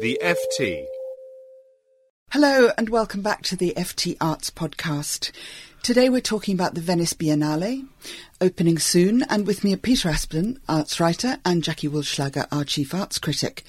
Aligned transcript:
The 0.00 0.18
FT. 0.22 0.86
Hello 2.30 2.70
and 2.78 2.88
welcome 2.88 3.20
back 3.20 3.42
to 3.42 3.54
the 3.54 3.74
FT 3.76 4.16
Arts 4.18 4.48
podcast. 4.48 5.30
Today 5.82 6.08
we're 6.08 6.22
talking 6.22 6.54
about 6.54 6.72
the 6.72 6.80
Venice 6.80 7.12
Biennale, 7.12 7.86
opening 8.40 8.78
soon, 8.78 9.22
and 9.24 9.46
with 9.46 9.62
me 9.62 9.74
are 9.74 9.76
Peter 9.76 10.08
Aspden, 10.08 10.58
arts 10.66 11.00
writer, 11.00 11.36
and 11.44 11.62
Jackie 11.62 11.88
Wullschlager, 11.88 12.46
our 12.50 12.64
chief 12.64 12.94
arts 12.94 13.18
critic. 13.18 13.62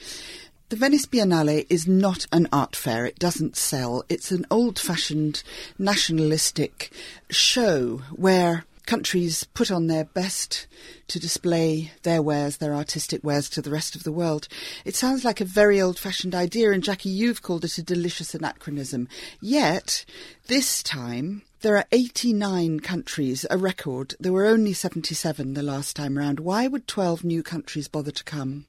The 0.70 0.78
Venice 0.78 1.06
Biennale 1.06 1.66
is 1.70 1.86
not 1.86 2.28
an 2.32 2.48
art 2.54 2.78
fair. 2.78 3.06
It 3.06 3.20
doesn't 3.20 3.58
sell. 3.58 4.06
It's 4.08 4.32
an 4.32 4.46
old-fashioned 4.50 5.44
nationalistic 5.78 6.94
show 7.30 8.04
where 8.16 8.64
countries 8.86 9.44
put 9.44 9.72
on 9.72 9.88
their 9.88 10.06
best 10.06 10.68
to 11.08 11.20
display 11.20 11.92
their 12.04 12.22
wares, 12.22 12.58
their 12.58 12.74
artistic 12.74 13.24
wares 13.24 13.50
to 13.50 13.62
the 13.62 13.72
rest 13.72 13.96
of 13.96 14.04
the 14.04 14.12
world. 14.12 14.48
It 14.86 14.96
sounds 14.96 15.24
like 15.24 15.42
a 15.42 15.46
very 15.46 15.82
old 15.82 16.00
fashioned 16.00 16.36
idea, 16.36 16.72
and 16.72 16.84
Jackie, 16.84 17.10
you've 17.10 17.42
called 17.42 17.66
it 17.66 17.78
a 17.78 17.84
delicious 17.84 18.34
anachronism. 18.34 19.08
Yet, 19.40 20.06
this 20.48 20.82
time, 20.84 21.44
there 21.62 21.78
are 21.78 21.86
89 21.92 22.80
countries, 22.80 23.46
a 23.50 23.58
record. 23.58 24.16
There 24.20 24.34
were 24.34 24.48
only 24.48 24.74
77 24.74 25.54
the 25.54 25.62
last 25.62 25.96
time 25.96 26.18
round. 26.18 26.40
Why 26.40 26.68
would 26.68 26.88
12 26.88 27.24
new 27.24 27.44
countries 27.44 27.88
bother 27.88 28.12
to 28.12 28.24
come? 28.24 28.66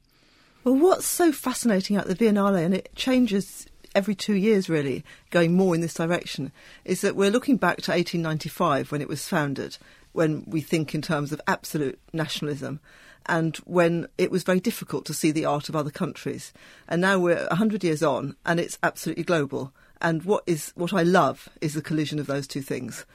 Well, 0.63 0.75
what's 0.75 1.05
so 1.05 1.31
fascinating 1.31 1.97
about 1.97 2.07
the 2.07 2.15
Biennale, 2.15 2.63
and 2.63 2.73
it 2.73 2.95
changes 2.95 3.65
every 3.95 4.15
two 4.15 4.35
years 4.35 4.69
really, 4.69 5.03
going 5.29 5.53
more 5.53 5.75
in 5.75 5.81
this 5.81 5.93
direction, 5.93 6.51
is 6.85 7.01
that 7.01 7.15
we're 7.15 7.31
looking 7.31 7.57
back 7.57 7.77
to 7.77 7.91
1895 7.91 8.91
when 8.91 9.01
it 9.01 9.07
was 9.07 9.27
founded, 9.27 9.77
when 10.13 10.43
we 10.47 10.61
think 10.61 10.95
in 10.95 11.01
terms 11.01 11.31
of 11.31 11.41
absolute 11.47 11.99
nationalism, 12.13 12.79
and 13.25 13.57
when 13.57 14.07
it 14.17 14.31
was 14.31 14.43
very 14.43 14.59
difficult 14.59 15.05
to 15.05 15.13
see 15.13 15.31
the 15.31 15.45
art 15.45 15.69
of 15.69 15.75
other 15.75 15.91
countries. 15.91 16.53
And 16.87 17.01
now 17.01 17.19
we're 17.19 17.47
100 17.47 17.83
years 17.83 18.03
on, 18.03 18.35
and 18.45 18.59
it's 18.59 18.77
absolutely 18.83 19.23
global. 19.23 19.73
And 20.01 20.23
what 20.23 20.43
is 20.45 20.73
what 20.75 20.93
I 20.93 21.03
love 21.03 21.47
is 21.61 21.73
the 21.73 21.81
collision 21.81 22.19
of 22.19 22.27
those 22.27 22.47
two 22.47 22.61
things. 22.61 23.05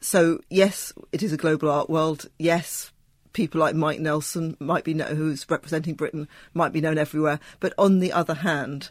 So 0.00 0.40
yes, 0.48 0.92
it 1.12 1.22
is 1.22 1.32
a 1.32 1.36
global 1.36 1.70
art 1.70 1.90
world. 1.90 2.30
Yes, 2.38 2.92
people 3.32 3.60
like 3.60 3.74
Mike 3.74 4.00
Nelson 4.00 4.56
might 4.58 4.84
be 4.84 4.94
know, 4.94 5.04
who's 5.14 5.48
representing 5.50 5.94
Britain 5.94 6.28
might 6.54 6.72
be 6.72 6.80
known 6.80 6.96
everywhere. 6.96 7.38
But 7.60 7.74
on 7.76 7.98
the 7.98 8.12
other 8.12 8.34
hand, 8.34 8.90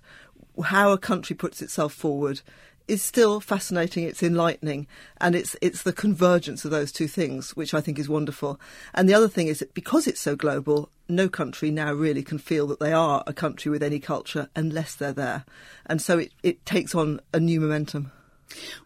how 0.64 0.92
a 0.92 0.98
country 0.98 1.36
puts 1.36 1.62
itself 1.62 1.94
forward 1.94 2.42
is 2.88 3.02
still 3.02 3.40
fascinating. 3.40 4.04
It's 4.04 4.24
enlightening, 4.24 4.88
and 5.20 5.36
it's 5.36 5.56
it's 5.62 5.84
the 5.84 5.94
convergence 5.94 6.66
of 6.66 6.72
those 6.72 6.92
two 6.92 7.08
things 7.08 7.56
which 7.56 7.74
I 7.74 7.82
think 7.82 8.00
is 8.00 8.10
wonderful. 8.10 8.60
And 8.94 9.08
the 9.08 9.14
other 9.14 9.28
thing 9.28 9.48
is 9.48 9.60
that 9.60 9.74
because 9.74 10.08
it's 10.08 10.22
so 10.22 10.36
global, 10.36 10.90
no 11.10 11.30
country 11.30 11.72
now 11.72 11.94
really 11.94 12.24
can 12.24 12.38
feel 12.38 12.68
that 12.68 12.80
they 12.80 12.94
are 12.94 13.24
a 13.28 13.34
country 13.34 13.70
with 13.70 13.84
any 13.84 14.00
culture 14.00 14.50
unless 14.56 14.96
they're 14.96 15.14
there, 15.14 15.46
and 15.86 16.02
so 16.02 16.18
it, 16.18 16.32
it 16.44 16.66
takes 16.66 16.96
on 16.96 17.20
a 17.34 17.40
new 17.40 17.60
momentum. 17.60 18.12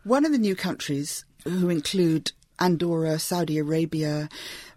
One 0.03 0.25
of 0.25 0.31
the 0.31 0.37
new 0.37 0.55
countries, 0.55 1.23
who 1.43 1.69
include 1.69 2.31
Andorra, 2.59 3.19
Saudi 3.19 3.57
Arabia, 3.57 4.29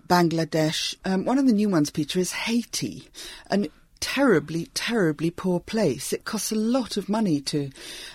Bangladesh, 0.06 0.94
um, 1.04 1.24
one 1.24 1.38
of 1.38 1.46
the 1.46 1.52
new 1.52 1.68
ones, 1.68 1.90
Peter, 1.90 2.18
is 2.18 2.32
Haiti. 2.32 3.08
An 3.48 3.68
terribly, 4.00 4.66
terribly 4.74 5.30
poor 5.30 5.58
place. 5.58 6.12
It 6.12 6.26
costs 6.26 6.52
a 6.52 6.56
lot 6.56 6.98
of 6.98 7.08
money 7.08 7.40
to 7.40 7.70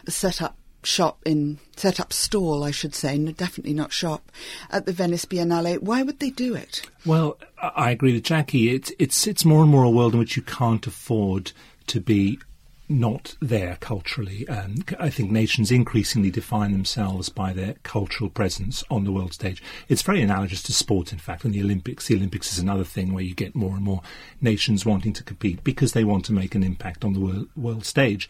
set 0.08 0.40
up 0.40 0.56
shop 0.84 1.20
in 1.26 1.60
set 1.76 2.00
up 2.00 2.14
stall 2.14 2.64
I 2.64 2.72
should 2.72 2.96
say 2.96 3.18
no, 3.18 3.32
definitely 3.32 3.74
not 3.74 3.92
shop 3.92 4.32
at 4.70 4.86
the 4.86 4.94
Venice 4.94 5.26
Biennale 5.26 5.80
why 5.80 6.04
would 6.04 6.20
they 6.20 6.30
do 6.30 6.56
it 6.56 6.82
Well, 7.06 7.38
I 7.62 7.92
agree 7.92 8.14
with 8.14 8.24
Jackie. 8.24 8.74
It's 8.74 8.92
it's 9.00 9.28
it's 9.28 9.46
more 9.46 9.62
and 9.62 9.72
more 9.72 9.84
a 9.84 9.90
world 9.90 10.14
in 10.14 10.20
which 10.20 10.38
you 10.38 10.44
can't 10.44 10.86
afford 10.88 11.52
to 11.88 12.00
be 12.00 12.40
not 12.90 13.36
there 13.40 13.78
culturally. 13.80 14.48
Um, 14.50 14.84
I 15.00 15.10
think 15.10 15.30
nations 15.30 15.72
increasingly 15.72 16.32
define 16.32 16.72
themselves 16.72 17.30
by 17.30 17.54
their 17.54 17.76
cultural 17.84 18.32
presence 18.32 18.84
on 18.90 19.04
the 19.04 19.12
world 19.12 19.34
stage. 19.34 19.62
It's 19.88 20.02
very 20.02 20.22
analogous 20.22 20.64
to 20.64 20.74
sport, 20.74 21.14
in 21.14 21.20
fact, 21.20 21.46
and 21.46 21.54
the 21.54 21.62
Olympics. 21.62 22.08
The 22.08 22.16
Olympics 22.16 22.52
is 22.52 22.58
another 22.60 22.84
thing 22.84 23.14
where 23.14 23.24
you 23.24 23.36
get 23.36 23.56
more 23.56 23.76
and 23.76 23.84
more 23.84 24.02
nations 24.42 24.86
wanting 24.86 25.14
to 25.14 25.24
compete 25.24 25.64
because 25.64 25.94
they 25.94 26.04
want 26.04 26.26
to 26.26 26.34
make 26.34 26.56
an 26.56 26.64
impact 26.64 27.06
on 27.06 27.14
the 27.14 27.20
world, 27.20 27.48
world 27.56 27.86
stage. 27.86 28.28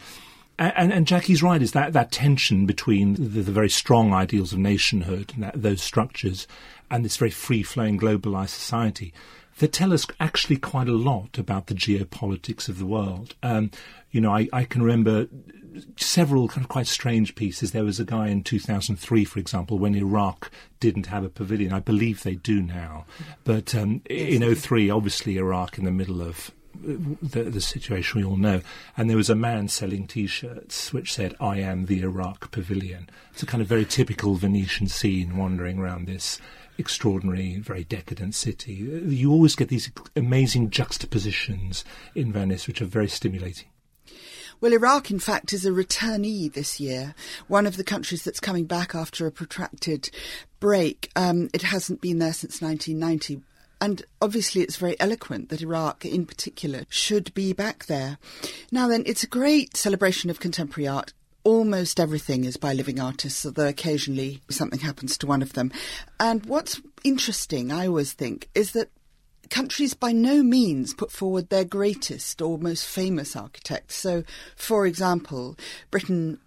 And, 0.59 0.91
and 0.91 1.07
Jackie's 1.07 1.41
right, 1.41 1.61
is 1.61 1.71
that, 1.71 1.93
that 1.93 2.11
tension 2.11 2.65
between 2.65 3.13
the, 3.13 3.41
the 3.41 3.51
very 3.51 3.69
strong 3.69 4.13
ideals 4.13 4.51
of 4.51 4.59
nationhood 4.59 5.31
and 5.33 5.43
that, 5.43 5.61
those 5.61 5.81
structures 5.81 6.47
and 6.91 7.05
this 7.05 7.15
very 7.15 7.31
free 7.31 7.63
flowing 7.63 7.97
globalized 7.97 8.49
society 8.49 9.13
that 9.59 9.71
tell 9.71 9.93
us 9.93 10.05
actually 10.19 10.57
quite 10.57 10.89
a 10.89 10.93
lot 10.93 11.37
about 11.37 11.67
the 11.67 11.73
geopolitics 11.73 12.67
of 12.67 12.77
the 12.77 12.85
world. 12.85 13.35
Um, 13.41 13.71
you 14.11 14.19
know, 14.19 14.35
I, 14.35 14.49
I 14.51 14.65
can 14.65 14.81
remember 14.81 15.27
several 15.95 16.49
kind 16.49 16.61
of 16.61 16.67
quite 16.69 16.87
strange 16.87 17.35
pieces. 17.35 17.71
There 17.71 17.85
was 17.85 17.99
a 17.99 18.05
guy 18.05 18.27
in 18.27 18.43
2003, 18.43 19.23
for 19.25 19.39
example, 19.39 19.77
when 19.77 19.95
Iraq 19.95 20.51
didn't 20.81 21.05
have 21.05 21.23
a 21.23 21.29
pavilion. 21.29 21.71
I 21.71 21.79
believe 21.79 22.23
they 22.23 22.35
do 22.35 22.61
now. 22.61 23.05
But 23.45 23.73
um, 23.75 24.01
in 24.09 24.55
03, 24.55 24.89
obviously, 24.89 25.37
Iraq 25.37 25.77
in 25.77 25.85
the 25.85 25.91
middle 25.91 26.21
of 26.21 26.51
the, 26.81 27.44
the 27.44 27.62
situation 27.62 28.19
we 28.19 28.25
all 28.25 28.38
know. 28.38 28.62
And 28.97 29.09
there 29.09 29.17
was 29.17 29.29
a 29.29 29.35
man 29.35 29.67
selling 29.67 30.07
T-shirts 30.07 30.94
which 30.94 31.13
said, 31.13 31.35
"I 31.40 31.59
am 31.59 31.85
the 31.85 32.01
Iraq 32.01 32.51
Pavilion." 32.51 33.09
It's 33.31 33.44
a 33.44 33.45
kind 33.45 33.62
of 33.62 33.67
very 33.67 33.85
typical 33.85 34.35
Venetian 34.35 34.88
scene, 34.88 35.38
wandering 35.38 35.79
around 35.79 36.07
this 36.07 36.39
extraordinary, 36.78 37.57
very 37.57 37.84
decadent 37.84 38.34
city. 38.34 38.73
You 38.73 39.31
always 39.31 39.56
get 39.56 39.68
these 39.68 39.91
amazing 40.16 40.69
juxtapositions 40.69 41.84
in 42.16 42.31
Venice, 42.31 42.68
which 42.68 42.81
are 42.81 42.85
very 42.85 43.09
stimulating. 43.09 43.68
Well, 44.62 44.73
Iraq, 44.73 45.09
in 45.09 45.19
fact, 45.19 45.53
is 45.53 45.66
a 45.66 45.72
returnee 45.72 46.51
this 46.51 46.81
year, 46.81 47.16
one 47.47 47.66
of 47.66 47.78
the 47.78 47.84
countries 47.84 48.23
that's 48.23 48.41
coming 48.41 48.66
back 48.66 48.94
after 48.94 49.25
a 49.25 49.31
protracted 49.31 50.09
break. 50.59 51.09
Um, 51.16 51.50
it 51.53 51.62
hasn't 51.62 52.01
been 52.01 52.19
there 52.19 52.34
since 52.34 52.62
1990. 52.62 53.41
And 53.81 54.03
obviously, 54.22 54.62
it's 54.62 54.75
very 54.75 55.00
eloquent 55.00 55.50
that 55.50 55.62
Iraq, 55.62 56.06
in 56.06 56.25
particular, 56.25 56.84
should 56.90 57.34
be 57.34 57.53
back 57.53 57.85
there. 57.85 58.17
Now, 58.72 58.88
then, 58.88 59.03
it's 59.06 59.23
a 59.23 59.28
great 59.28 59.78
celebration 59.78 60.29
of 60.29 60.40
contemporary 60.40 60.88
art. 60.88 61.13
Almost 61.45 62.00
everything 62.00 62.44
is 62.44 62.57
by 62.57 62.73
living 62.73 63.00
artists, 63.00 63.45
although 63.45 63.68
occasionally 63.68 64.41
something 64.50 64.81
happens 64.81 65.18
to 65.18 65.28
one 65.28 65.41
of 65.41 65.53
them. 65.53 65.72
And 66.19 66.45
what's 66.45 66.81
interesting, 67.03 67.72
I 67.72 67.88
always 67.88 68.12
think, 68.12 68.50
is 68.53 68.73
that 68.73 68.91
countries 69.50 69.94
by 69.94 70.12
no 70.12 70.44
means 70.44 70.94
put 70.94 71.12
forward 71.12 71.50
their 71.50 71.63
greatest 71.63 72.41
or 72.41 72.57
most 72.57 72.85
famous 72.85 73.35
architects. 73.35 73.95
So, 73.95 74.23
for 74.56 74.85
example, 74.85 75.57
Britain 75.89 76.39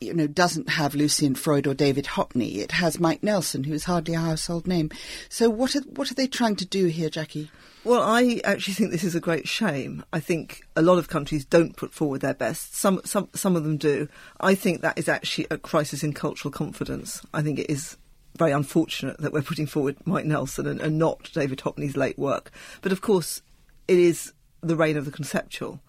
you 0.00 0.14
know, 0.14 0.26
doesn't 0.26 0.68
have 0.68 0.94
Lucian 0.94 1.34
Freud 1.34 1.66
or 1.66 1.74
David 1.74 2.04
Hockney. 2.04 2.56
It 2.56 2.72
has 2.72 3.00
Mike 3.00 3.22
Nelson, 3.22 3.64
who's 3.64 3.84
hardly 3.84 4.14
a 4.14 4.20
household 4.20 4.66
name. 4.66 4.90
So 5.28 5.48
what 5.50 5.74
are, 5.76 5.80
what 5.80 6.10
are 6.10 6.14
they 6.14 6.26
trying 6.26 6.56
to 6.56 6.66
do 6.66 6.86
here, 6.86 7.10
Jackie? 7.10 7.50
Well, 7.84 8.02
I 8.02 8.40
actually 8.44 8.74
think 8.74 8.90
this 8.90 9.04
is 9.04 9.14
a 9.14 9.20
great 9.20 9.46
shame. 9.46 10.04
I 10.10 10.18
think 10.18 10.62
a 10.74 10.80
lot 10.80 10.96
of 10.96 11.08
countries 11.08 11.44
don't 11.44 11.76
put 11.76 11.92
forward 11.92 12.22
their 12.22 12.32
best. 12.32 12.74
Some, 12.74 13.00
some, 13.04 13.28
some 13.34 13.56
of 13.56 13.64
them 13.64 13.76
do. 13.76 14.08
I 14.40 14.54
think 14.54 14.80
that 14.80 14.98
is 14.98 15.08
actually 15.08 15.46
a 15.50 15.58
crisis 15.58 16.02
in 16.02 16.14
cultural 16.14 16.50
confidence. 16.50 17.20
I 17.34 17.42
think 17.42 17.58
it 17.58 17.68
is 17.68 17.98
very 18.38 18.52
unfortunate 18.52 19.18
that 19.18 19.32
we're 19.32 19.42
putting 19.42 19.66
forward 19.66 19.96
Mike 20.06 20.24
Nelson 20.24 20.66
and, 20.66 20.80
and 20.80 20.98
not 20.98 21.30
David 21.34 21.58
Hockney's 21.58 21.96
late 21.96 22.18
work. 22.18 22.50
But 22.80 22.90
of 22.90 23.02
course, 23.02 23.42
it 23.86 23.98
is 23.98 24.32
the 24.62 24.76
reign 24.76 24.96
of 24.96 25.04
the 25.04 25.10
conceptual. 25.10 25.80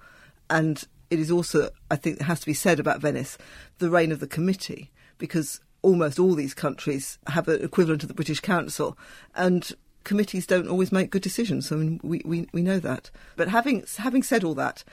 And 0.50 0.84
it 1.10 1.20
is 1.20 1.32
also, 1.32 1.70
I 1.90 1.96
think, 1.96 2.22
has 2.22 2.40
to 2.42 2.46
be 2.46 2.54
said 2.54 2.80
about 2.80 3.02
Venice, 3.02 3.38
the 3.80 3.90
reign 3.90 4.12
of 4.12 4.20
the 4.20 4.28
committee, 4.28 4.92
because 5.18 5.60
almost 5.82 6.20
all 6.20 6.34
these 6.34 6.54
countries 6.54 7.20
have 7.28 7.48
an 7.48 7.64
equivalent 7.64 8.04
of 8.04 8.08
the 8.08 8.16
British 8.16 8.40
Council. 8.40 8.98
And 9.36 9.72
committees 10.04 10.48
don't 10.48 10.68
always 10.68 10.92
make 10.92 11.12
good 11.12 11.22
decisions. 11.22 11.72
I 11.72 11.76
mean, 11.76 12.00
we, 12.04 12.22
we, 12.26 12.48
we 12.54 12.62
know 12.62 12.80
that. 12.80 13.12
But 13.36 13.50
having, 13.50 13.86
having 13.98 14.24
said 14.24 14.44
all 14.44 14.56
that, 14.56 14.84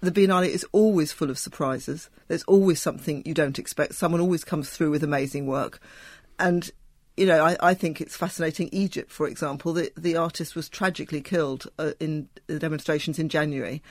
the 0.00 0.10
Biennale 0.10 0.48
is 0.48 0.66
always 0.72 1.12
full 1.12 1.30
of 1.30 1.38
surprises. 1.38 2.10
There's 2.28 2.44
always 2.44 2.80
something 2.80 3.22
you 3.24 3.34
don't 3.34 3.58
expect. 3.58 3.94
Someone 3.94 4.20
always 4.20 4.44
comes 4.44 4.70
through 4.70 4.90
with 4.90 5.02
amazing 5.02 5.46
work. 5.46 5.80
And 6.38 6.70
you 7.16 7.24
know, 7.24 7.42
I, 7.42 7.56
I, 7.60 7.74
think 7.74 8.00
it's 8.00 8.16
fascinating. 8.16 8.68
Egypt, 8.72 9.10
for 9.10 9.26
example, 9.26 9.72
the, 9.72 9.90
the 9.96 10.16
artist 10.16 10.54
was 10.54 10.68
tragically 10.68 11.22
killed 11.22 11.66
uh, 11.78 11.92
in 11.98 12.28
the 12.46 12.58
demonstrations 12.58 13.18
in 13.18 13.30
January, 13.30 13.82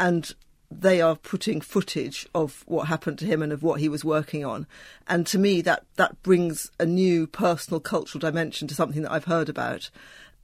and 0.00 0.34
they 0.80 1.00
are 1.00 1.16
putting 1.16 1.60
footage 1.60 2.28
of 2.34 2.62
what 2.66 2.88
happened 2.88 3.18
to 3.18 3.26
him 3.26 3.42
and 3.42 3.52
of 3.52 3.62
what 3.62 3.80
he 3.80 3.88
was 3.88 4.04
working 4.04 4.44
on. 4.44 4.66
And 5.06 5.26
to 5.28 5.38
me, 5.38 5.60
that, 5.62 5.84
that 5.96 6.22
brings 6.22 6.70
a 6.78 6.86
new 6.86 7.26
personal 7.26 7.80
cultural 7.80 8.20
dimension 8.20 8.68
to 8.68 8.74
something 8.74 9.02
that 9.02 9.12
I've 9.12 9.24
heard 9.24 9.48
about. 9.48 9.90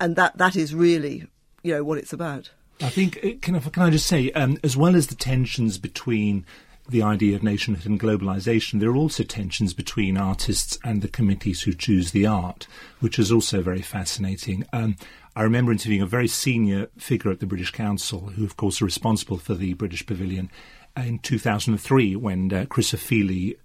And 0.01 0.17
that, 0.17 0.39
that 0.39 0.57
is 0.57 0.75
really, 0.75 1.27
you 1.63 1.75
know, 1.75 1.85
what 1.85 1.99
it's 1.99 2.13
about. 2.13 2.51
I 2.81 2.91
think, 2.91 3.19
uh, 3.25 3.31
can 3.41 3.57
I, 3.57 3.61
can 3.61 3.83
I 3.83 3.91
just 3.91 4.07
say, 4.07 4.31
um, 4.33 4.59
as 4.63 4.77
well 4.77 4.95
as 4.95 5.09
the 5.09 5.17
tensions 5.17 5.79
between 5.79 6.45
the 6.89 7.03
idea 7.03 7.37
of 7.37 7.43
nationhood 7.43 7.87
and 7.87 8.01
globalization, 8.01 8.81
there 8.81 8.91
are 8.91 8.97
also 8.97 9.23
tensions 9.23 9.75
between 9.75 10.17
artists 10.17 10.79
and 10.83 11.03
the 11.03 11.09
committees 11.09 11.63
who 11.63 11.75
choose 11.75 12.13
the 12.13 12.27
art, 12.27 12.67
which 13.01 13.19
is 13.19 13.31
also 13.31 13.61
very 13.61 13.83
fascinating. 13.83 14.65
Um, 14.73 14.97
I 15.39 15.43
remember 15.43 15.71
interviewing 15.71 16.03
a 16.03 16.07
very 16.07 16.27
senior 16.27 16.89
figure 16.99 17.31
at 17.31 17.39
the 17.39 17.47
British 17.47 17.71
Council, 17.71 18.31
who, 18.31 18.45
of 18.45 18.57
course, 18.57 18.83
are 18.83 18.85
responsible 18.85 19.37
for 19.37 19.55
the 19.55 19.75
British 19.75 20.05
Pavilion, 20.05 20.51
in 20.97 21.21
2003 21.21 22.17
when 22.17 22.53
uh, 22.53 22.67
Chris 22.69 22.91
Ofili 22.91 23.57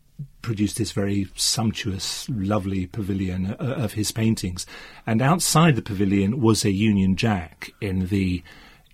produced 0.43 0.77
this 0.77 0.91
very 0.91 1.29
sumptuous, 1.33 2.29
lovely 2.29 2.85
pavilion 2.85 3.55
uh, 3.59 3.73
of 3.75 3.93
his 3.93 4.11
paintings. 4.11 4.67
And 5.07 5.19
outside 5.19 5.75
the 5.75 5.81
pavilion 5.81 6.41
was 6.41 6.63
a 6.63 6.69
Union 6.69 7.15
Jack 7.15 7.71
in 7.81 8.09
the 8.09 8.43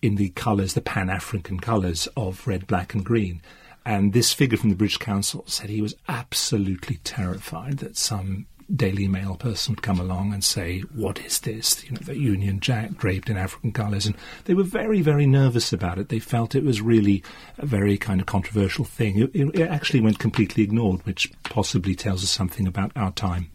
in 0.02 0.16
the 0.16 0.30
colours, 0.30 0.74
the 0.74 0.80
Pan 0.80 1.10
African 1.10 1.60
colours 1.60 2.08
of 2.16 2.48
red, 2.48 2.66
black, 2.66 2.94
and 2.94 3.04
green. 3.04 3.42
And 3.86 4.14
this 4.14 4.32
figure 4.32 4.58
from 4.58 4.70
the 4.70 4.78
British 4.78 5.00
Council 5.00 5.44
said 5.48 5.70
he 5.70 5.82
was 5.82 5.96
absolutely 6.08 7.02
terrified 7.04 7.80
that 7.80 7.98
some 7.98 8.46
Daily 8.74 9.08
Mail 9.08 9.36
person 9.36 9.74
would 9.74 9.82
come 9.82 10.00
along 10.00 10.34
and 10.34 10.44
say, 10.44 10.82
"What 10.94 11.20
is 11.20 11.40
this?" 11.40 11.84
You 11.84 11.92
know, 11.92 12.02
the 12.02 12.18
Union 12.18 12.60
Jack 12.60 12.98
draped 12.98 13.30
in 13.30 13.38
African 13.38 13.72
colours, 13.72 14.06
and 14.06 14.16
they 14.46 14.54
were 14.54 14.64
very, 14.64 15.02
very 15.02 15.26
nervous 15.26 15.74
about 15.74 15.98
it. 15.98 16.10
They 16.10 16.20
felt 16.20 16.56
it 16.56 16.64
was 16.64 16.82
really 16.82 17.24
a 17.58 17.66
very 17.66 17.98
kind 17.98 18.22
of 18.22 18.28
controversial 18.28 18.86
thing. 18.86 19.20
It, 19.20 19.32
it 19.34 19.68
actually 19.68 20.02
went 20.02 20.20
completely 20.20 20.64
ignored, 20.64 21.06
which 21.06 21.32
possibly 21.44 21.96
tells 21.96 22.24
us 22.24 22.30
something 22.30 22.68
about 22.68 22.92
our 22.96 23.12
time. 23.12 23.50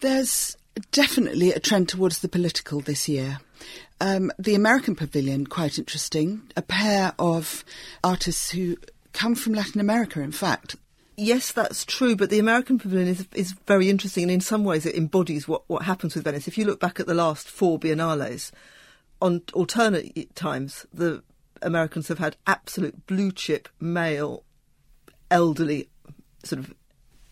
There's 0.00 0.56
definitely 0.92 1.52
a 1.52 1.60
trend 1.60 1.88
towards 1.88 2.18
the 2.18 2.28
political 2.28 2.80
this 2.80 3.08
year. 3.08 3.40
Um, 4.00 4.32
the 4.38 4.54
American 4.54 4.96
Pavilion, 4.96 5.46
quite 5.46 5.78
interesting. 5.78 6.42
A 6.56 6.62
pair 6.62 7.12
of 7.18 7.64
artists 8.02 8.50
who 8.50 8.76
come 9.12 9.34
from 9.34 9.54
Latin 9.54 9.80
America, 9.80 10.20
in 10.20 10.32
fact. 10.32 10.76
Yes, 11.16 11.52
that's 11.52 11.84
true, 11.84 12.16
but 12.16 12.30
the 12.30 12.40
American 12.40 12.78
Pavilion 12.78 13.08
is, 13.08 13.26
is 13.34 13.52
very 13.66 13.88
interesting, 13.88 14.24
and 14.24 14.32
in 14.32 14.40
some 14.40 14.64
ways 14.64 14.84
it 14.84 14.96
embodies 14.96 15.46
what, 15.46 15.62
what 15.68 15.84
happens 15.84 16.14
with 16.14 16.24
Venice. 16.24 16.48
If 16.48 16.58
you 16.58 16.64
look 16.64 16.80
back 16.80 16.98
at 16.98 17.06
the 17.06 17.14
last 17.14 17.48
four 17.48 17.78
biennales, 17.78 18.50
on 19.22 19.42
alternate 19.52 20.34
times, 20.34 20.86
the 20.92 21.22
Americans 21.62 22.08
have 22.08 22.18
had 22.18 22.36
absolute 22.46 23.06
blue 23.06 23.30
chip, 23.30 23.68
male, 23.80 24.42
elderly, 25.30 25.88
sort 26.44 26.58
of 26.58 26.74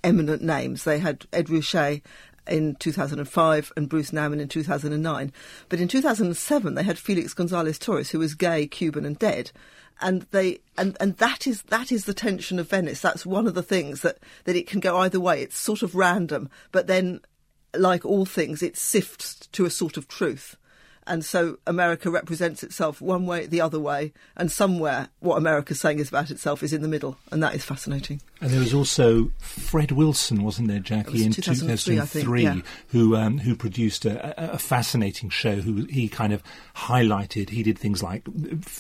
eminent 0.05 0.43
names. 0.43 0.85
They 0.85 0.99
had 0.99 1.27
Ed 1.33 1.47
Ruscha 1.47 2.03
in 2.47 2.77
2005 2.77 3.73
and 3.77 3.89
Bruce 3.89 4.11
Nauman 4.11 4.41
in 4.41 4.49
2009. 4.49 5.33
But 5.69 5.81
in 5.81 5.89
2007, 5.89 6.75
they 6.75 6.83
had 6.83 6.99
Felix 6.99 7.35
Gonzalez 7.35 7.79
Torres, 7.79 8.11
who 8.11 8.19
was 8.19 8.35
gay, 8.35 8.67
Cuban, 8.67 9.05
and 9.05 9.19
dead. 9.19 9.53
And 10.03 10.27
they 10.33 10.59
and, 10.77 10.97
and 11.01 11.17
that 11.19 11.47
is 11.47 11.63
that 11.65 11.93
is 11.93 12.05
the 12.05 12.15
tension 12.15 12.59
of 12.59 12.69
Venice. 12.69 13.01
That's 13.01 13.25
one 13.25 13.47
of 13.47 13.55
the 13.55 13.63
things 13.63 14.03
that, 14.03 14.19
that 14.45 14.57
it 14.57 14.67
can 14.67 14.81
go 14.81 14.99
either 14.99 15.21
way. 15.21 15.43
It's 15.43 15.57
sort 15.57 15.83
of 15.83 15.95
random, 15.95 16.49
but 16.73 16.87
then, 16.87 17.21
like 17.77 18.05
all 18.05 18.27
things, 18.27 18.63
it 18.63 18.77
sifts 18.77 19.47
to 19.53 19.65
a 19.65 19.71
sort 19.71 19.97
of 19.97 20.09
truth. 20.09 20.57
And 21.07 21.25
so 21.25 21.59
America 21.67 22.11
represents 22.11 22.63
itself 22.63 23.01
one 23.01 23.27
way, 23.27 23.47
the 23.47 23.61
other 23.61 23.81
way, 23.81 24.13
and 24.37 24.51
somewhere 24.51 25.09
what 25.21 25.37
America's 25.37 25.81
saying 25.81 25.99
is 25.99 26.09
about 26.09 26.31
itself 26.31 26.63
is 26.63 26.73
in 26.73 26.83
the 26.83 26.89
middle, 26.89 27.17
and 27.31 27.43
that 27.43 27.55
is 27.55 27.65
fascinating. 27.65 28.21
And 28.41 28.51
there 28.51 28.61
was 28.61 28.75
also 28.75 29.31
Fred 29.39 29.93
Wilson, 29.93 30.43
wasn't 30.43 30.69
there, 30.69 30.81
Jackie, 30.81 31.25
in 31.25 31.33
2003, 31.33 31.95
2003 31.97 32.45
think, 32.45 32.65
yeah. 32.65 32.71
who 32.89 33.17
um, 33.17 33.39
who 33.39 33.55
produced 33.55 34.05
a, 34.05 34.55
a, 34.55 34.59
fascinating 34.59 35.31
show. 35.31 35.57
Who 35.57 35.85
he 35.87 36.09
kind 36.09 36.33
of 36.33 36.43
highlighted. 36.77 37.51
He 37.51 37.63
did 37.63 37.79
things 37.79 38.03
like 38.03 38.27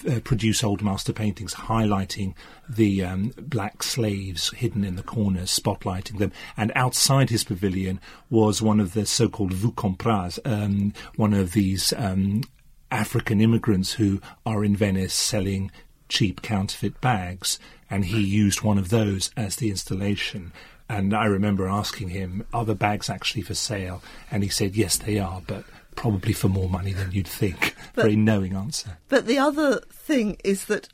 uh, 0.08 0.20
produce 0.20 0.64
old 0.64 0.82
master 0.82 1.12
paintings, 1.12 1.54
highlighting 1.54 2.34
the 2.68 3.04
um, 3.04 3.32
black 3.38 3.82
slaves 3.82 4.50
hidden 4.50 4.84
in 4.84 4.96
the 4.96 5.02
corners, 5.02 5.56
spotlighting 5.56 6.18
them. 6.18 6.32
And 6.56 6.72
outside 6.74 7.30
his 7.30 7.44
pavilion 7.44 8.00
was 8.30 8.62
one 8.62 8.80
of 8.80 8.94
the 8.94 9.06
so-called 9.06 9.52
vous 9.52 9.72
compras, 9.72 10.38
um, 10.44 10.92
one 11.16 11.34
of 11.34 11.52
these 11.52 11.92
um, 12.12 12.42
African 12.90 13.40
immigrants 13.40 13.94
who 13.94 14.20
are 14.44 14.64
in 14.64 14.76
Venice 14.76 15.14
selling 15.14 15.70
cheap 16.08 16.42
counterfeit 16.42 17.00
bags, 17.00 17.58
and 17.90 18.04
he 18.04 18.20
used 18.20 18.62
one 18.62 18.78
of 18.78 18.90
those 18.90 19.30
as 19.36 19.56
the 19.56 19.70
installation. 19.70 20.52
And 20.88 21.14
I 21.14 21.24
remember 21.24 21.68
asking 21.68 22.10
him, 22.10 22.46
"Are 22.52 22.64
the 22.64 22.74
bags 22.74 23.08
actually 23.08 23.42
for 23.42 23.54
sale?" 23.54 24.02
And 24.30 24.42
he 24.42 24.48
said, 24.48 24.76
"Yes, 24.76 24.96
they 24.96 25.18
are, 25.18 25.42
but." 25.46 25.64
Probably 25.94 26.32
for 26.32 26.48
more 26.48 26.70
money 26.70 26.94
than 26.94 27.12
you'd 27.12 27.28
think. 27.28 27.76
But, 27.94 28.04
Very 28.04 28.16
knowing 28.16 28.56
answer. 28.56 28.96
But 29.10 29.26
the 29.26 29.36
other 29.36 29.80
thing 29.90 30.38
is 30.42 30.64
that 30.64 30.88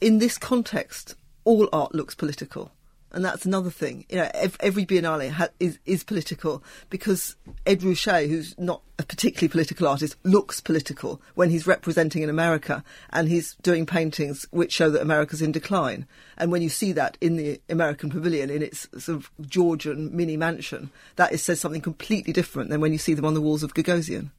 in 0.00 0.20
this 0.20 0.38
context, 0.38 1.16
all 1.44 1.68
art 1.70 1.94
looks 1.94 2.14
political 2.14 2.72
and 3.12 3.24
that's 3.24 3.46
another 3.46 3.70
thing. 3.70 4.04
You 4.08 4.16
know, 4.16 4.30
every 4.60 4.84
Biennale 4.84 5.30
ha- 5.30 5.48
is 5.58 5.78
is 5.86 6.04
political 6.04 6.62
because 6.90 7.36
Ed 7.66 7.80
Ruscha, 7.80 8.28
who's 8.28 8.56
not 8.58 8.82
a 8.98 9.02
particularly 9.02 9.48
political 9.48 9.86
artist, 9.86 10.16
looks 10.24 10.60
political 10.60 11.20
when 11.34 11.50
he's 11.50 11.66
representing 11.66 12.22
in 12.22 12.28
America 12.28 12.84
and 13.10 13.28
he's 13.28 13.54
doing 13.62 13.86
paintings 13.86 14.46
which 14.50 14.72
show 14.72 14.90
that 14.90 15.02
America's 15.02 15.42
in 15.42 15.52
decline. 15.52 16.06
And 16.36 16.52
when 16.52 16.62
you 16.62 16.68
see 16.68 16.92
that 16.92 17.16
in 17.20 17.36
the 17.36 17.60
American 17.68 18.10
Pavilion 18.10 18.50
in 18.50 18.62
its 18.62 18.88
sort 18.98 19.18
of 19.18 19.30
Georgian 19.40 20.14
mini 20.14 20.36
mansion, 20.36 20.90
that 21.16 21.32
is, 21.32 21.42
says 21.42 21.60
something 21.60 21.80
completely 21.80 22.32
different 22.32 22.70
than 22.70 22.80
when 22.80 22.92
you 22.92 22.98
see 22.98 23.14
them 23.14 23.24
on 23.24 23.34
the 23.34 23.40
walls 23.40 23.62
of 23.62 23.74
Gagosian. 23.74 24.30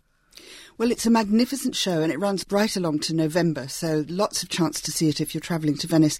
Well, 0.80 0.92
it's 0.92 1.06
a 1.06 1.10
magnificent 1.12 1.76
show 1.76 2.02
and 2.02 2.10
it 2.10 2.20
runs 2.20 2.46
right 2.50 2.74
along 2.78 3.00
to 3.00 3.14
November, 3.14 3.68
so 3.68 4.06
lots 4.08 4.44
of 4.44 4.48
chance 4.48 4.80
to 4.80 4.92
see 4.92 5.10
it 5.10 5.20
if 5.20 5.36
you're 5.36 5.42
travelling 5.42 5.76
to 5.76 5.88
Venice 5.88 6.20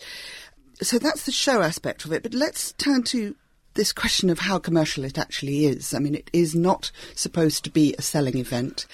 so 0.82 1.00
that's 1.00 1.26
the 1.26 1.32
show 1.32 1.62
aspect 1.62 2.06
of 2.06 2.12
it. 2.12 2.24
But 2.24 2.34
let's 2.34 2.74
turn 2.74 3.04
to 3.04 3.36
this 3.74 3.94
question 3.94 4.30
of 4.30 4.40
how 4.40 4.60
commercial 4.60 5.06
it 5.06 5.18
actually 5.18 5.66
is. 5.66 5.94
I 5.94 6.00
mean, 6.00 6.16
it 6.16 6.30
is 6.34 6.56
not 6.56 6.92
supposed 7.16 7.64
to 7.64 7.70
be 7.70 7.96
a 7.98 8.02
selling 8.02 8.38
event, 8.38 8.86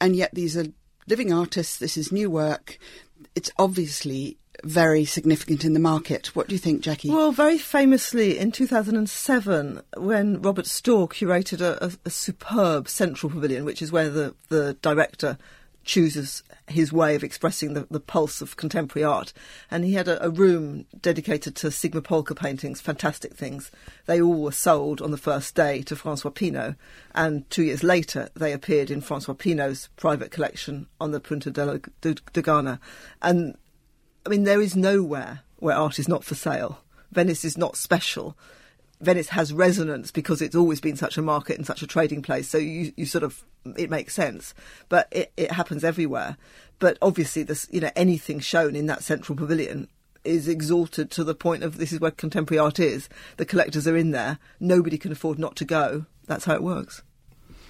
and 0.00 0.16
yet 0.16 0.34
these 0.34 0.56
are 0.56 0.66
living 1.06 1.32
artists. 1.32 1.78
This 1.78 1.96
is 1.96 2.12
new 2.12 2.30
work. 2.30 2.78
It's 3.34 3.50
obviously 3.58 4.36
very 4.64 5.04
significant 5.04 5.64
in 5.64 5.72
the 5.72 5.80
market. 5.80 6.34
What 6.34 6.48
do 6.48 6.54
you 6.54 6.58
think, 6.58 6.82
Jackie? 6.82 7.10
Well, 7.10 7.32
very 7.32 7.58
famously 7.58 8.38
in 8.38 8.50
2007, 8.50 9.80
when 9.96 10.42
Robert 10.42 10.66
Storr 10.66 11.08
curated 11.08 11.60
a, 11.60 11.84
a, 11.84 11.92
a 12.06 12.10
superb 12.10 12.88
central 12.88 13.30
pavilion, 13.30 13.64
which 13.64 13.82
is 13.82 13.92
where 13.92 14.10
the, 14.10 14.34
the 14.48 14.74
director 14.82 15.38
chooses 15.84 16.42
his 16.66 16.92
way 16.92 17.14
of 17.14 17.24
expressing 17.24 17.72
the, 17.72 17.86
the 17.90 18.00
pulse 18.00 18.42
of 18.42 18.56
contemporary 18.56 19.04
art. 19.04 19.32
And 19.70 19.84
he 19.84 19.94
had 19.94 20.06
a, 20.06 20.22
a, 20.24 20.28
room 20.28 20.84
dedicated 21.00 21.56
to 21.56 21.68
Sigmar 21.68 22.04
Polke 22.04 22.36
paintings, 22.36 22.80
fantastic 22.80 23.34
things. 23.34 23.70
They 24.06 24.20
all 24.20 24.42
were 24.42 24.52
sold 24.52 25.00
on 25.00 25.10
the 25.10 25.16
first 25.16 25.54
day 25.54 25.82
to 25.82 25.96
Francois 25.96 26.30
Pinault, 26.30 26.76
and 27.14 27.48
two 27.50 27.62
years 27.62 27.82
later 27.82 28.28
they 28.34 28.52
appeared 28.52 28.90
in 28.90 29.00
Francois 29.00 29.34
Pinault's 29.34 29.88
private 29.96 30.30
collection 30.30 30.86
on 31.00 31.12
the 31.12 31.20
Punta 31.20 31.50
de, 31.50 31.80
de, 32.00 32.14
de 32.14 32.42
Gana. 32.42 32.80
And 33.22 33.56
I 34.26 34.28
mean, 34.28 34.44
there 34.44 34.60
is 34.60 34.76
nowhere 34.76 35.40
where 35.56 35.76
art 35.76 35.98
is 35.98 36.08
not 36.08 36.24
for 36.24 36.34
sale. 36.34 36.80
Venice 37.12 37.44
is 37.44 37.56
not 37.56 37.76
special. 37.76 38.36
Venice 39.00 39.28
has 39.28 39.52
resonance 39.52 40.10
because 40.10 40.42
it's 40.42 40.56
always 40.56 40.80
been 40.80 40.96
such 40.96 41.16
a 41.16 41.22
market 41.22 41.56
and 41.56 41.66
such 41.66 41.82
a 41.82 41.86
trading 41.86 42.22
place. 42.22 42.48
So 42.48 42.58
you, 42.58 42.92
you 42.96 43.06
sort 43.06 43.24
of 43.24 43.44
it 43.76 43.90
makes 43.90 44.14
sense, 44.14 44.54
but 44.88 45.08
it, 45.10 45.32
it 45.36 45.52
happens 45.52 45.84
everywhere. 45.84 46.36
But 46.78 46.98
obviously, 47.02 47.42
this 47.42 47.68
you 47.70 47.80
know 47.80 47.90
anything 47.96 48.40
shown 48.40 48.74
in 48.74 48.86
that 48.86 49.02
central 49.02 49.36
pavilion 49.36 49.88
is 50.24 50.48
exalted 50.48 51.10
to 51.12 51.24
the 51.24 51.34
point 51.34 51.62
of 51.62 51.78
this 51.78 51.92
is 51.92 52.00
where 52.00 52.10
contemporary 52.10 52.58
art 52.58 52.78
is. 52.78 53.08
The 53.36 53.46
collectors 53.46 53.86
are 53.86 53.96
in 53.96 54.10
there. 54.10 54.38
Nobody 54.60 54.98
can 54.98 55.12
afford 55.12 55.38
not 55.38 55.56
to 55.56 55.64
go. 55.64 56.06
That's 56.26 56.44
how 56.44 56.54
it 56.54 56.62
works. 56.62 57.02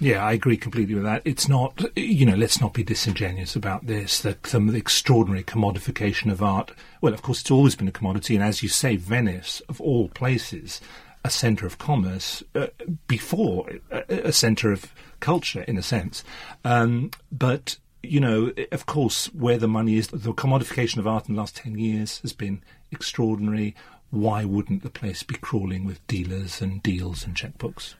Yeah, 0.01 0.23
I 0.23 0.31
agree 0.31 0.55
completely 0.55 0.95
with 0.95 1.03
that. 1.03 1.21
It's 1.25 1.49
not, 1.49 1.83
you 1.97 2.25
know, 2.25 2.35
let's 2.35 2.61
not 2.61 2.73
be 2.73 2.83
disingenuous 2.83 3.55
about 3.55 3.85
this. 3.85 4.21
That 4.21 4.43
the 4.43 4.75
extraordinary 4.75 5.43
commodification 5.43 6.31
of 6.31 6.41
art. 6.41 6.71
Well, 7.01 7.13
of 7.13 7.21
course, 7.21 7.41
it's 7.41 7.51
always 7.51 7.75
been 7.75 7.89
a 7.89 7.93
commodity, 7.93 8.35
and 8.35 8.43
as 8.43 8.63
you 8.63 8.69
say, 8.69 8.95
Venice, 8.95 9.61
of 9.67 9.81
all 9.81 10.07
places, 10.07 10.79
a 11.23 11.29
centre 11.29 11.65
of 11.65 11.77
commerce 11.77 12.43
uh, 12.55 12.67
before 13.07 13.69
a, 13.91 14.03
a 14.09 14.31
centre 14.31 14.71
of 14.71 14.93
culture, 15.19 15.63
in 15.63 15.77
a 15.77 15.83
sense. 15.83 16.23
Um, 16.63 17.11
but 17.31 17.77
you 18.01 18.19
know, 18.19 18.53
of 18.71 18.85
course, 18.85 19.25
where 19.33 19.57
the 19.57 19.67
money 19.67 19.97
is, 19.97 20.07
the 20.07 20.33
commodification 20.33 20.97
of 20.97 21.07
art 21.07 21.27
in 21.27 21.35
the 21.35 21.41
last 21.41 21.57
10 21.57 21.77
years 21.77 22.19
has 22.19 22.33
been 22.33 22.63
extraordinary. 22.91 23.75
Why 24.09 24.45
wouldn't 24.45 24.83
the 24.83 24.89
place 24.89 25.21
be 25.21 25.35
crawling 25.35 25.85
with 25.85 26.05
dealers 26.07 26.61
and 26.61 26.81
deals 26.81 27.25
and 27.25 27.35
checkbooks? 27.35 27.95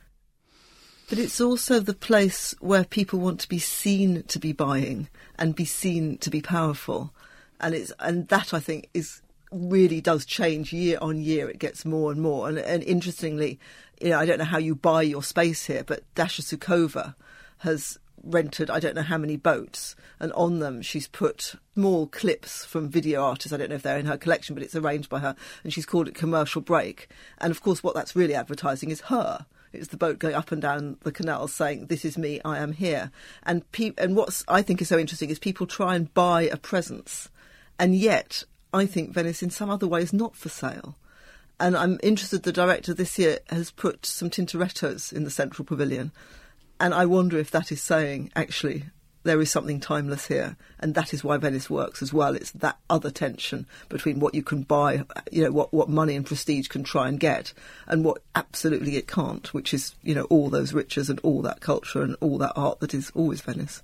But 1.09 1.17
it's 1.19 1.41
also 1.41 1.79
the 1.79 1.93
place 1.93 2.55
where 2.59 2.83
people 2.83 3.19
want 3.19 3.39
to 3.41 3.49
be 3.49 3.59
seen 3.59 4.23
to 4.23 4.39
be 4.39 4.53
buying 4.53 5.09
and 5.37 5.55
be 5.55 5.65
seen 5.65 6.17
to 6.19 6.29
be 6.29 6.41
powerful. 6.41 7.13
And 7.59 7.75
it's 7.75 7.91
and 7.99 8.27
that 8.29 8.53
I 8.53 8.59
think 8.59 8.89
is 8.93 9.21
really 9.51 10.01
does 10.01 10.25
change 10.25 10.73
year 10.73 10.97
on 11.01 11.19
year. 11.19 11.49
It 11.49 11.59
gets 11.59 11.85
more 11.85 12.11
and 12.11 12.21
more. 12.21 12.49
And, 12.49 12.57
and 12.59 12.83
interestingly, 12.83 13.59
you 14.01 14.09
know, 14.09 14.19
I 14.19 14.25
don't 14.25 14.39
know 14.39 14.45
how 14.45 14.57
you 14.57 14.75
buy 14.75 15.01
your 15.01 15.23
space 15.23 15.65
here, 15.65 15.83
but 15.83 16.03
Dasha 16.15 16.41
Zhukova 16.41 17.15
has 17.59 17.99
rented 18.23 18.69
I 18.69 18.79
don't 18.79 18.95
know 18.95 19.01
how 19.01 19.17
many 19.17 19.37
boats, 19.37 19.95
and 20.19 20.31
on 20.33 20.59
them 20.59 20.81
she's 20.81 21.07
put 21.07 21.55
small 21.73 22.07
clips 22.07 22.65
from 22.65 22.89
video 22.89 23.23
artists. 23.23 23.53
I 23.53 23.57
don't 23.57 23.69
know 23.69 23.75
if 23.75 23.83
they're 23.83 23.99
in 23.99 24.05
her 24.05 24.17
collection, 24.17 24.55
but 24.55 24.63
it's 24.63 24.75
arranged 24.75 25.09
by 25.09 25.19
her, 25.19 25.35
and 25.63 25.73
she's 25.73 25.85
called 25.85 26.07
it 26.07 26.15
Commercial 26.15 26.61
Break. 26.61 27.09
And 27.39 27.51
of 27.51 27.61
course, 27.61 27.83
what 27.83 27.95
that's 27.95 28.15
really 28.15 28.35
advertising 28.35 28.91
is 28.91 29.01
her. 29.01 29.45
It's 29.71 29.89
the 29.89 29.97
boat 29.97 30.17
going 30.19 30.33
up 30.33 30.51
and 30.51 30.61
down 30.61 30.97
the 31.01 31.11
canals 31.11 31.53
saying, 31.53 31.85
"This 31.85 32.03
is 32.03 32.17
me, 32.17 32.41
I 32.43 32.57
am 32.57 32.73
here." 32.73 33.11
And 33.43 33.69
pe- 33.71 33.93
and 33.97 34.15
what 34.15 34.43
I 34.47 34.61
think 34.61 34.81
is 34.81 34.89
so 34.89 34.97
interesting 34.97 35.29
is 35.29 35.39
people 35.39 35.67
try 35.67 35.95
and 35.95 36.13
buy 36.13 36.43
a 36.43 36.57
presence, 36.57 37.29
and 37.77 37.95
yet 37.95 38.43
I 38.73 38.85
think 38.85 39.11
Venice, 39.11 39.41
in 39.41 39.49
some 39.49 39.69
other 39.69 39.87
ways, 39.87 40.13
not 40.13 40.35
for 40.35 40.49
sale. 40.49 40.95
And 41.59 41.75
I'm 41.75 41.99
interested. 42.01 42.43
The 42.43 42.51
director 42.51 42.93
this 42.93 43.19
year 43.19 43.39
has 43.49 43.71
put 43.71 44.05
some 44.05 44.29
Tintorettos 44.29 45.11
in 45.11 45.23
the 45.23 45.31
central 45.31 45.65
pavilion, 45.65 46.11
and 46.79 46.93
I 46.93 47.05
wonder 47.05 47.37
if 47.37 47.51
that 47.51 47.71
is 47.71 47.81
saying, 47.81 48.31
actually, 48.35 48.85
there 49.23 49.41
is 49.41 49.51
something 49.51 49.81
timeless 49.81 50.27
here, 50.27 50.55
and 50.79 50.95
that 50.95 51.13
is 51.13 51.23
why 51.23 51.35
Venice 51.35 51.69
works 51.69 52.01
as 52.01 52.13
well. 52.13 52.35
It's 52.35 52.51
that 52.51 52.77
other 52.89 53.11
tension 53.11 53.65
between 53.89 54.21
what 54.21 54.33
you 54.33 54.43
can 54.43 54.63
buy, 54.63 55.03
you 55.31 55.43
know, 55.43 55.51
what, 55.51 55.73
what 55.73 55.89
money 55.89 56.15
and 56.15 56.25
prestige 56.25 56.69
can 56.69 56.83
try 56.83 57.09
and 57.09 57.19
get, 57.19 57.53
and 57.87 58.05
what 58.05 58.21
absolutely 58.35 58.95
it 58.95 59.07
can't, 59.07 59.53
which 59.53 59.73
is, 59.73 59.95
you 60.01 60.15
know, 60.15 60.23
all 60.25 60.49
those 60.49 60.73
riches 60.73 61.09
and 61.09 61.19
all 61.19 61.41
that 61.41 61.59
culture 61.59 62.01
and 62.01 62.15
all 62.21 62.37
that 62.37 62.53
art 62.55 62.79
that 62.79 62.93
is 62.93 63.11
always 63.13 63.41
Venice. 63.41 63.83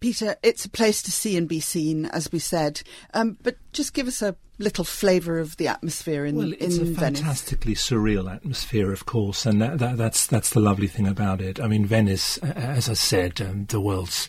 Peter, 0.00 0.36
it's 0.42 0.64
a 0.64 0.70
place 0.70 1.02
to 1.02 1.10
see 1.10 1.36
and 1.36 1.48
be 1.48 1.60
seen, 1.60 2.06
as 2.06 2.30
we 2.32 2.38
said. 2.38 2.82
Um, 3.14 3.36
but 3.42 3.56
just 3.72 3.94
give 3.94 4.06
us 4.06 4.22
a 4.22 4.36
little 4.58 4.84
flavour 4.84 5.38
of 5.38 5.56
the 5.56 5.68
atmosphere 5.68 6.24
in 6.24 6.36
well, 6.36 6.52
it's 6.52 6.76
in 6.76 6.82
a 6.82 6.90
Venice. 6.90 7.20
fantastically 7.20 7.74
surreal 7.74 8.32
atmosphere, 8.32 8.92
of 8.92 9.06
course, 9.06 9.46
and 9.46 9.60
that, 9.62 9.78
that, 9.78 9.96
that's 9.96 10.26
that's 10.26 10.50
the 10.50 10.60
lovely 10.60 10.88
thing 10.88 11.06
about 11.06 11.40
it. 11.40 11.60
I 11.60 11.68
mean, 11.68 11.86
Venice, 11.86 12.38
as 12.38 12.88
I 12.88 12.94
said, 12.94 13.40
um, 13.40 13.66
the 13.66 13.80
world's 13.80 14.28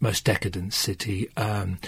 most 0.00 0.24
decadent 0.24 0.74
city. 0.74 1.28
Um, 1.36 1.78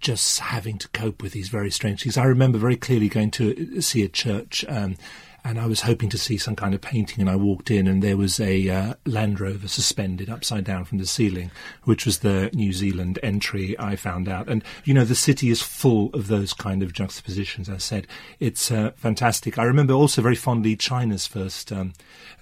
just 0.00 0.40
having 0.40 0.78
to 0.78 0.88
cope 0.88 1.22
with 1.22 1.32
these 1.32 1.50
very 1.50 1.70
strange 1.70 2.02
things. 2.02 2.16
I 2.16 2.24
remember 2.24 2.56
very 2.56 2.76
clearly 2.76 3.10
going 3.10 3.30
to 3.32 3.82
see 3.82 4.02
a 4.02 4.08
church 4.08 4.64
um, 4.66 4.96
and 5.44 5.58
I 5.58 5.66
was 5.66 5.82
hoping 5.82 6.08
to 6.10 6.18
see 6.18 6.36
some 6.36 6.56
kind 6.56 6.74
of 6.74 6.80
painting, 6.80 7.20
and 7.20 7.30
I 7.30 7.36
walked 7.36 7.70
in, 7.70 7.86
and 7.86 8.02
there 8.02 8.16
was 8.16 8.40
a 8.40 8.68
uh, 8.68 8.94
Land 9.06 9.40
Rover 9.40 9.68
suspended 9.68 10.28
upside 10.28 10.64
down 10.64 10.84
from 10.84 10.98
the 10.98 11.06
ceiling, 11.06 11.50
which 11.84 12.06
was 12.06 12.18
the 12.18 12.50
New 12.52 12.72
Zealand 12.72 13.18
entry. 13.22 13.78
I 13.78 13.96
found 13.96 14.28
out, 14.28 14.48
and 14.48 14.62
you 14.84 14.94
know, 14.94 15.04
the 15.04 15.14
city 15.14 15.50
is 15.50 15.62
full 15.62 16.10
of 16.14 16.28
those 16.28 16.52
kind 16.52 16.82
of 16.82 16.92
juxtapositions. 16.92 17.68
I 17.68 17.78
said, 17.78 18.06
it's 18.38 18.70
uh, 18.70 18.92
fantastic. 18.96 19.58
I 19.58 19.64
remember 19.64 19.94
also 19.94 20.22
very 20.22 20.36
fondly 20.36 20.76
China's 20.76 21.26
first 21.26 21.72
um, 21.72 21.92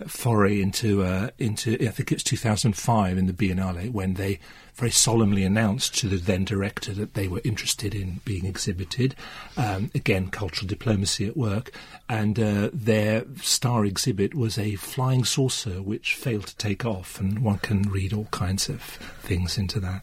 foray 0.07 0.61
into 0.61 1.03
uh, 1.03 1.31
into 1.39 1.75
I 1.87 1.91
think 1.91 2.13
it's 2.13 2.23
2005 2.23 3.19
in 3.19 3.27
the 3.27 3.33
Biennale 3.33 3.91
when 3.91 4.15
they 4.15 4.41
very 4.79 4.91
solemnly 4.93 5.43
announced 5.43 5.99
to 5.99 6.09
the 6.09 6.17
then 6.17 6.45
director 6.45 6.93
that 6.93 7.15
they 7.15 7.27
were 7.27 7.41
interested 7.43 7.97
in 7.97 8.21
being 8.25 8.47
exhibited. 8.47 9.15
Um, 9.57 9.91
again, 9.93 10.29
cultural 10.31 10.69
diplomacy 10.69 11.27
at 11.27 11.37
work. 11.37 11.73
And 12.09 12.39
uh, 12.39 12.71
their 12.89 13.25
star 13.43 13.85
exhibit 13.85 14.35
was 14.35 14.57
a 14.57 14.75
flying 14.77 15.23
saucer 15.23 15.83
which 15.83 16.15
failed 16.15 16.47
to 16.47 16.57
take 16.57 16.87
off, 16.87 17.21
and 17.21 17.41
one 17.41 17.59
can 17.59 17.83
read 17.83 18.15
all 18.15 18.29
kinds 18.31 18.71
of 18.71 18.81
things 19.21 19.59
into 19.59 19.79
that. 19.79 20.01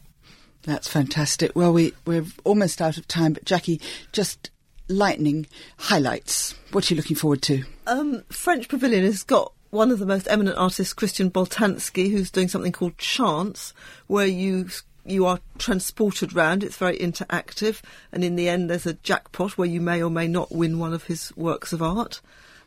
That's 0.62 0.86
fantastic. 0.86 1.50
Well, 1.56 1.72
we, 1.72 1.94
we're 2.04 2.26
almost 2.44 2.80
out 2.80 2.96
of 2.96 3.08
time, 3.08 3.32
but 3.32 3.44
Jackie, 3.44 3.80
just 4.12 4.50
lightning 4.86 5.48
highlights. 5.78 6.54
What 6.70 6.88
are 6.88 6.94
you 6.94 6.96
looking 6.96 7.16
forward 7.16 7.42
to? 7.42 7.64
Um, 7.88 8.22
French 8.30 8.68
Pavilion 8.68 9.02
has 9.02 9.24
got 9.24 9.52
one 9.70 9.90
of 9.90 9.98
the 9.98 10.06
most 10.06 10.28
eminent 10.30 10.56
artists, 10.56 10.94
Christian 10.94 11.28
Boltanski, 11.28 12.12
who's 12.12 12.30
doing 12.30 12.46
something 12.46 12.70
called 12.70 12.98
Chance, 12.98 13.74
where 14.06 14.26
you 14.26 14.68
you 15.04 15.26
are 15.26 15.40
transported 15.58 16.34
round. 16.34 16.62
It's 16.62 16.76
very 16.76 16.98
interactive, 16.98 17.82
and 18.12 18.22
in 18.22 18.36
the 18.36 18.48
end, 18.48 18.70
there's 18.70 18.86
a 18.86 18.94
jackpot 18.94 19.58
where 19.58 19.68
you 19.68 19.80
may 19.80 20.00
or 20.00 20.10
may 20.10 20.28
not 20.28 20.52
win 20.52 20.78
one 20.78 20.92
of 20.92 21.04
his 21.04 21.32
works 21.36 21.72
of 21.72 21.82
art. 21.82 22.20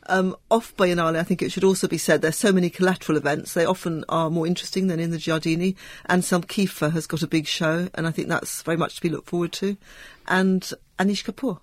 Um, 0.06 0.34
off 0.50 0.74
Biennale, 0.76 1.18
I 1.18 1.22
think 1.22 1.42
it 1.42 1.52
should 1.52 1.64
also 1.64 1.86
be 1.86 1.98
said 1.98 2.22
there's 2.22 2.36
so 2.36 2.52
many 2.52 2.70
collateral 2.70 3.18
events. 3.18 3.54
They 3.54 3.64
often 3.64 4.04
are 4.08 4.30
more 4.30 4.46
interesting 4.46 4.86
than 4.86 4.98
in 4.98 5.10
the 5.10 5.18
Giardini. 5.18 5.76
Anselm 6.06 6.42
Kiefer 6.42 6.92
has 6.92 7.06
got 7.06 7.22
a 7.22 7.28
big 7.28 7.46
show, 7.46 7.88
and 7.94 8.06
I 8.06 8.10
think 8.10 8.28
that's 8.28 8.62
very 8.62 8.76
much 8.76 8.96
to 8.96 9.02
be 9.02 9.10
looked 9.10 9.28
forward 9.28 9.52
to. 9.52 9.76
And 10.26 10.62
Anish 10.98 11.24
Kapoor. 11.24 11.60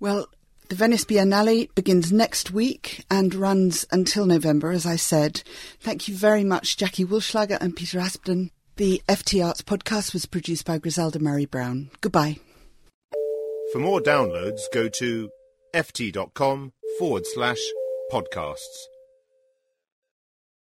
Well, 0.00 0.28
the 0.68 0.74
Venice 0.74 1.04
Biennale 1.04 1.72
begins 1.74 2.12
next 2.12 2.50
week 2.50 3.04
and 3.08 3.34
runs 3.34 3.86
until 3.92 4.26
November, 4.26 4.72
as 4.72 4.84
I 4.84 4.96
said. 4.96 5.42
Thank 5.80 6.08
you 6.08 6.16
very 6.16 6.42
much, 6.42 6.76
Jackie 6.76 7.04
Wullschlager 7.04 7.58
and 7.60 7.76
Peter 7.76 8.00
Aspden. 8.00 8.50
The 8.76 9.00
FT 9.08 9.46
Arts 9.46 9.62
podcast 9.62 10.12
was 10.12 10.26
produced 10.26 10.66
by 10.66 10.78
Griselda 10.78 11.18
Murray 11.18 11.46
Brown. 11.46 11.90
Goodbye. 12.00 12.38
For 13.72 13.78
more 13.78 14.00
downloads, 14.00 14.62
go 14.72 14.88
to 14.88 15.30
ft.com 15.72 16.72
forward 16.98 17.26
slash 17.26 17.60
podcasts. 18.10 18.95